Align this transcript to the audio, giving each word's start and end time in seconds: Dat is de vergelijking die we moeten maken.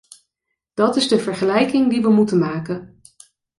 Dat 0.73 0.95
is 0.95 1.07
de 1.07 1.19
vergelijking 1.19 1.89
die 1.89 2.01
we 2.01 2.09
moeten 2.09 2.39
maken. 2.39 3.01